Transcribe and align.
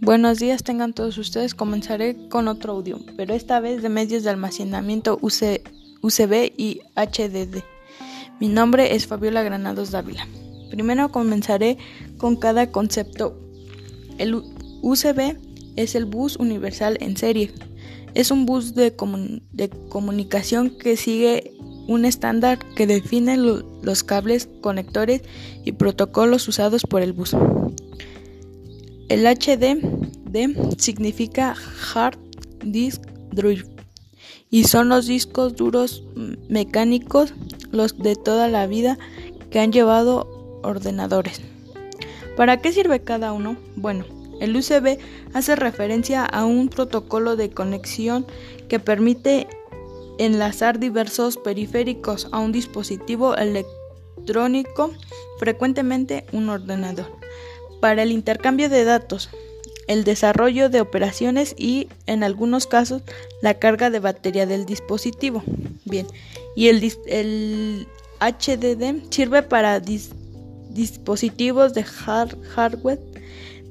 Buenos 0.00 0.38
días, 0.38 0.62
tengan 0.62 0.92
todos 0.92 1.18
ustedes. 1.18 1.56
Comenzaré 1.56 2.28
con 2.28 2.46
otro 2.46 2.74
audio, 2.74 3.00
pero 3.16 3.34
esta 3.34 3.58
vez 3.58 3.82
de 3.82 3.88
medios 3.88 4.22
de 4.22 4.30
almacenamiento 4.30 5.18
UCB 5.20 6.52
y 6.56 6.80
HDD. 6.94 7.64
Mi 8.38 8.48
nombre 8.48 8.94
es 8.94 9.08
Fabiola 9.08 9.42
Granados 9.42 9.90
Dávila. 9.90 10.28
Primero 10.70 11.10
comenzaré 11.10 11.78
con 12.16 12.36
cada 12.36 12.70
concepto. 12.70 13.36
El 14.18 14.36
UCB 14.82 15.36
es 15.74 15.96
el 15.96 16.04
bus 16.04 16.36
universal 16.36 16.96
en 17.00 17.16
serie. 17.16 17.52
Es 18.14 18.30
un 18.30 18.46
bus 18.46 18.76
de 18.76 18.94
comunicación 19.88 20.70
que 20.70 20.96
sigue 20.96 21.52
un 21.88 22.04
estándar 22.04 22.60
que 22.76 22.86
define 22.86 23.36
los 23.36 24.04
cables, 24.04 24.48
conectores 24.60 25.22
y 25.64 25.72
protocolos 25.72 26.46
usados 26.46 26.84
por 26.84 27.02
el 27.02 27.12
bus. 27.12 27.34
El 29.08 29.26
HD 29.26 29.80
significa 30.76 31.54
Hard 31.94 32.18
Disk 32.62 33.00
Drive 33.32 33.64
y 34.50 34.64
son 34.64 34.90
los 34.90 35.06
discos 35.06 35.56
duros 35.56 36.04
mecánicos 36.50 37.32
los 37.70 37.96
de 37.96 38.16
toda 38.16 38.48
la 38.48 38.66
vida 38.66 38.98
que 39.50 39.60
han 39.60 39.72
llevado 39.72 40.60
ordenadores. 40.62 41.40
¿Para 42.36 42.60
qué 42.60 42.70
sirve 42.70 43.00
cada 43.00 43.32
uno? 43.32 43.56
Bueno, 43.76 44.04
el 44.40 44.54
USB 44.54 44.98
hace 45.32 45.56
referencia 45.56 46.26
a 46.26 46.44
un 46.44 46.68
protocolo 46.68 47.34
de 47.34 47.48
conexión 47.48 48.26
que 48.68 48.78
permite 48.78 49.48
enlazar 50.18 50.78
diversos 50.78 51.38
periféricos 51.38 52.28
a 52.30 52.40
un 52.40 52.52
dispositivo 52.52 53.34
electrónico, 53.36 54.92
frecuentemente 55.38 56.26
un 56.32 56.50
ordenador 56.50 57.18
para 57.80 58.02
el 58.02 58.12
intercambio 58.12 58.68
de 58.68 58.84
datos, 58.84 59.30
el 59.86 60.04
desarrollo 60.04 60.68
de 60.68 60.80
operaciones 60.80 61.54
y, 61.56 61.88
en 62.06 62.22
algunos 62.22 62.66
casos, 62.66 63.02
la 63.42 63.54
carga 63.54 63.90
de 63.90 64.00
batería 64.00 64.46
del 64.46 64.66
dispositivo. 64.66 65.42
Bien, 65.84 66.06
y 66.54 66.68
el, 66.68 67.86
HDD 68.20 69.10
sirve 69.10 69.42
para 69.44 69.80
dispositivos 69.80 71.72
de 71.72 71.84
hardware 71.84 73.00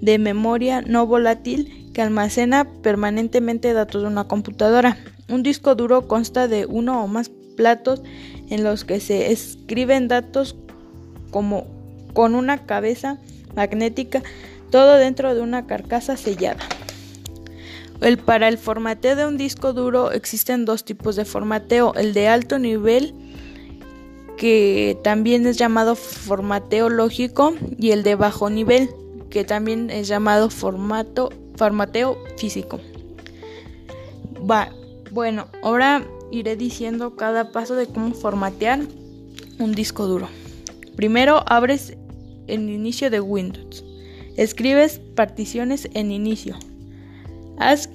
de 0.00 0.18
memoria 0.18 0.82
no 0.82 1.06
volátil 1.06 1.90
que 1.92 2.02
almacena 2.02 2.70
permanentemente 2.82 3.72
datos 3.72 4.02
de 4.02 4.08
una 4.08 4.28
computadora. 4.28 4.98
Un 5.28 5.42
disco 5.42 5.74
duro 5.74 6.06
consta 6.06 6.46
de 6.46 6.64
uno 6.66 7.02
o 7.02 7.08
más 7.08 7.30
platos 7.56 8.02
en 8.50 8.62
los 8.62 8.84
que 8.84 9.00
se 9.00 9.32
escriben 9.32 10.06
datos 10.06 10.54
como 11.30 11.66
con 12.12 12.34
una 12.34 12.66
cabeza 12.66 13.18
magnética, 13.56 14.22
todo 14.70 14.96
dentro 14.96 15.34
de 15.34 15.40
una 15.40 15.66
carcasa 15.66 16.16
sellada. 16.16 16.64
El, 18.00 18.18
para 18.18 18.48
el 18.48 18.58
formateo 18.58 19.16
de 19.16 19.26
un 19.26 19.38
disco 19.38 19.72
duro 19.72 20.12
existen 20.12 20.64
dos 20.64 20.84
tipos 20.84 21.16
de 21.16 21.24
formateo, 21.24 21.94
el 21.94 22.12
de 22.12 22.28
alto 22.28 22.58
nivel 22.58 23.14
que 24.36 24.98
también 25.02 25.46
es 25.46 25.56
llamado 25.56 25.96
formateo 25.96 26.90
lógico 26.90 27.54
y 27.78 27.92
el 27.92 28.02
de 28.02 28.14
bajo 28.16 28.50
nivel 28.50 28.90
que 29.30 29.44
también 29.44 29.90
es 29.90 30.08
llamado 30.08 30.50
formato 30.50 31.30
formateo 31.56 32.18
físico. 32.36 32.80
Va, 34.48 34.70
bueno, 35.10 35.46
ahora 35.62 36.06
iré 36.30 36.56
diciendo 36.56 37.16
cada 37.16 37.50
paso 37.50 37.74
de 37.76 37.86
cómo 37.86 38.12
formatear 38.12 38.80
un 39.58 39.72
disco 39.72 40.06
duro. 40.06 40.28
Primero 40.96 41.42
abres 41.46 41.96
en 42.46 42.68
inicio 42.68 43.10
de 43.10 43.20
Windows. 43.20 43.84
Escribes 44.36 45.00
particiones 45.14 45.88
en 45.94 46.12
inicio. 46.12 46.58
Haz 47.58 47.88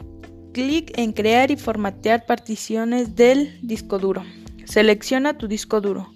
clic 0.54 0.92
en 0.98 1.14
crear 1.14 1.52
y 1.52 1.56
formatear 1.56 2.26
particiones 2.26 3.16
del 3.16 3.60
disco 3.62 4.00
duro. 4.00 4.24
Selecciona 4.66 5.38
tu 5.38 5.48
disco 5.48 5.82
duro. 5.82 6.14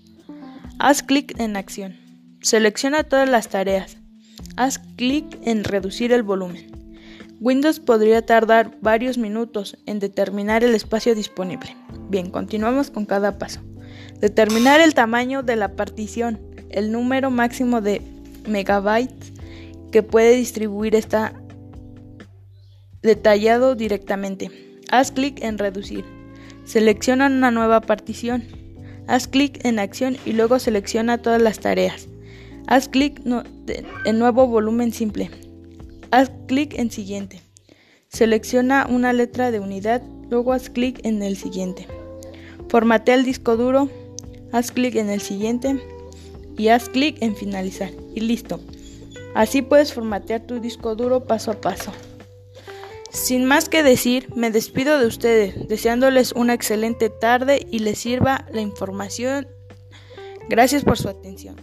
Haz 0.79 1.03
clic 1.03 1.39
en 1.39 1.55
acción. 1.55 1.95
Selecciona 2.41 3.03
todas 3.03 3.29
las 3.29 3.49
tareas. 3.49 3.97
Haz 4.57 4.79
clic 4.97 5.25
en 5.43 5.63
reducir 5.63 6.11
el 6.11 6.23
volumen. 6.23 6.71
Windows 7.39 7.79
podría 7.79 8.25
tardar 8.25 8.71
varios 8.81 9.17
minutos 9.17 9.77
en 9.85 9.99
determinar 9.99 10.63
el 10.63 10.73
espacio 10.73 11.15
disponible. 11.15 11.75
Bien, 12.09 12.29
continuamos 12.29 12.89
con 12.89 13.05
cada 13.05 13.37
paso. 13.37 13.61
Determinar 14.19 14.79
el 14.79 14.93
tamaño 14.93 15.43
de 15.43 15.55
la 15.55 15.75
partición, 15.75 16.39
el 16.69 16.91
número 16.91 17.31
máximo 17.31 17.81
de 17.81 18.01
megabytes 18.47 19.33
que 19.91 20.03
puede 20.03 20.35
distribuir 20.35 20.95
está 20.95 21.33
detallado 23.01 23.75
directamente. 23.75 24.51
Haz 24.91 25.11
clic 25.11 25.41
en 25.41 25.57
reducir. 25.57 26.03
Selecciona 26.65 27.27
una 27.27 27.51
nueva 27.51 27.81
partición. 27.81 28.43
Haz 29.07 29.27
clic 29.27 29.63
en 29.63 29.79
acción 29.79 30.17
y 30.25 30.33
luego 30.33 30.59
selecciona 30.59 31.19
todas 31.19 31.41
las 31.41 31.59
tareas. 31.59 32.07
Haz 32.67 32.89
clic 32.89 33.21
en 34.05 34.19
nuevo 34.19 34.47
volumen 34.47 34.91
simple. 34.91 35.29
Haz 36.11 36.31
clic 36.47 36.77
en 36.77 36.91
siguiente. 36.91 37.41
Selecciona 38.09 38.87
una 38.89 39.13
letra 39.13 39.51
de 39.51 39.59
unidad, 39.59 40.01
luego 40.29 40.53
haz 40.53 40.69
clic 40.69 40.99
en 41.03 41.21
el 41.21 41.37
siguiente. 41.37 41.87
Formatea 42.69 43.15
el 43.15 43.25
disco 43.25 43.55
duro. 43.55 43.89
Haz 44.51 44.71
clic 44.71 44.95
en 44.95 45.09
el 45.09 45.21
siguiente 45.21 45.79
y 46.57 46.69
haz 46.69 46.89
clic 46.89 47.17
en 47.21 47.35
finalizar 47.35 47.91
y 48.15 48.21
listo. 48.21 48.59
Así 49.35 49.61
puedes 49.61 49.93
formatear 49.93 50.41
tu 50.41 50.59
disco 50.59 50.95
duro 50.95 51.25
paso 51.25 51.51
a 51.51 51.61
paso. 51.61 51.91
Sin 53.11 53.45
más 53.45 53.69
que 53.69 53.83
decir, 53.83 54.29
me 54.35 54.51
despido 54.51 54.97
de 54.99 55.07
ustedes, 55.07 55.67
deseándoles 55.67 56.31
una 56.33 56.53
excelente 56.53 57.09
tarde 57.09 57.65
y 57.69 57.79
les 57.79 57.99
sirva 57.99 58.45
la 58.51 58.61
información. 58.61 59.47
Gracias 60.49 60.83
por 60.83 60.97
su 60.97 61.09
atención. 61.09 61.55